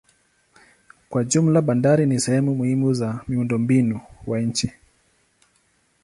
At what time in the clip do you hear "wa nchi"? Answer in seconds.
4.27-4.71